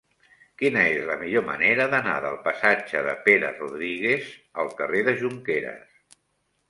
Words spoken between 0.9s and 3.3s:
és la millor manera d'anar del passatge de